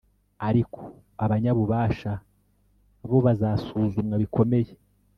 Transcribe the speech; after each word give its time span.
ariko 0.47 0.79
abanyabubasha 1.23 2.11
bo 3.09 3.17
bazasuzumwa 3.25 4.15
bikomeye. 4.23 4.71